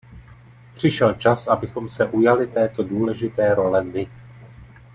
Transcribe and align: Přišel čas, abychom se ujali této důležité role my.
Přišel 0.75 1.13
čas, 1.13 1.47
abychom 1.47 1.89
se 1.89 2.05
ujali 2.05 2.47
této 2.47 2.83
důležité 2.83 3.55
role 3.55 3.83
my. 3.83 4.07